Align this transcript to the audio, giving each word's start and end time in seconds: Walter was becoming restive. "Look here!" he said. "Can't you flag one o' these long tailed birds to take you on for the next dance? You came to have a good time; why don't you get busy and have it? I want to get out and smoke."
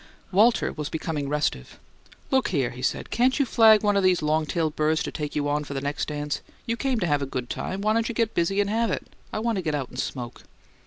Walter 0.31 0.73
was 0.73 0.89
becoming 0.89 1.29
restive. 1.29 1.79
"Look 2.31 2.47
here!" 2.47 2.71
he 2.71 2.81
said. 2.81 3.11
"Can't 3.11 3.37
you 3.37 3.45
flag 3.45 3.83
one 3.83 3.95
o' 3.95 4.01
these 4.01 4.23
long 4.23 4.47
tailed 4.47 4.75
birds 4.75 5.03
to 5.03 5.11
take 5.11 5.35
you 5.35 5.47
on 5.47 5.63
for 5.63 5.75
the 5.75 5.79
next 5.79 6.07
dance? 6.07 6.41
You 6.65 6.75
came 6.75 6.99
to 7.01 7.05
have 7.05 7.21
a 7.21 7.27
good 7.27 7.51
time; 7.51 7.81
why 7.81 7.93
don't 7.93 8.09
you 8.09 8.15
get 8.15 8.33
busy 8.33 8.59
and 8.59 8.69
have 8.71 8.89
it? 8.89 9.05
I 9.31 9.37
want 9.37 9.57
to 9.57 9.61
get 9.61 9.75
out 9.75 9.89
and 9.89 9.99
smoke." 9.99 10.41